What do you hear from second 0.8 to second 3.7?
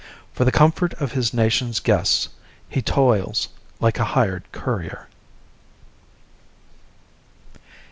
of his nation's guests, he toils